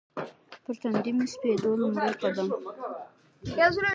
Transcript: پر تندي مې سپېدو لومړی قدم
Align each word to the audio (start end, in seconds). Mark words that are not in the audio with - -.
پر 0.65 0.75
تندي 0.81 1.11
مې 1.17 1.25
سپېدو 1.33 1.71
لومړی 1.81 2.13
قدم 2.21 2.47